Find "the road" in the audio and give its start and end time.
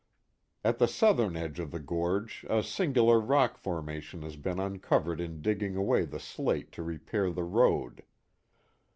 7.29-8.01